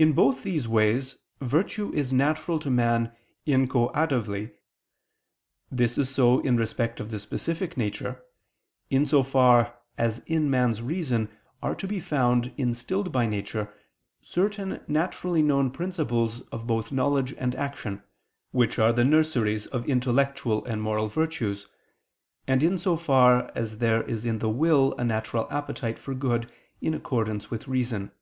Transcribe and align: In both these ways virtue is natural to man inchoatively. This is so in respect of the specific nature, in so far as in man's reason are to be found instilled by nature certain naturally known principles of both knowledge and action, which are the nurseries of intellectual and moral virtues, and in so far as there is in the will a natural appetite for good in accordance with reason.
In 0.00 0.12
both 0.12 0.44
these 0.44 0.68
ways 0.68 1.18
virtue 1.40 1.92
is 1.92 2.12
natural 2.12 2.60
to 2.60 2.70
man 2.70 3.10
inchoatively. 3.48 4.54
This 5.72 5.98
is 5.98 6.08
so 6.08 6.38
in 6.38 6.56
respect 6.56 7.00
of 7.00 7.10
the 7.10 7.18
specific 7.18 7.76
nature, 7.76 8.22
in 8.90 9.04
so 9.06 9.24
far 9.24 9.74
as 9.96 10.20
in 10.20 10.48
man's 10.48 10.80
reason 10.80 11.28
are 11.64 11.74
to 11.74 11.88
be 11.88 11.98
found 11.98 12.54
instilled 12.56 13.10
by 13.10 13.26
nature 13.26 13.74
certain 14.22 14.80
naturally 14.86 15.42
known 15.42 15.68
principles 15.72 16.42
of 16.52 16.64
both 16.68 16.92
knowledge 16.92 17.34
and 17.34 17.56
action, 17.56 18.00
which 18.52 18.78
are 18.78 18.92
the 18.92 19.02
nurseries 19.04 19.66
of 19.66 19.84
intellectual 19.88 20.64
and 20.64 20.80
moral 20.80 21.08
virtues, 21.08 21.66
and 22.46 22.62
in 22.62 22.78
so 22.78 22.96
far 22.96 23.50
as 23.56 23.78
there 23.78 24.04
is 24.04 24.24
in 24.24 24.38
the 24.38 24.48
will 24.48 24.92
a 24.96 25.02
natural 25.02 25.48
appetite 25.50 25.98
for 25.98 26.14
good 26.14 26.48
in 26.80 26.94
accordance 26.94 27.50
with 27.50 27.66
reason. 27.66 28.12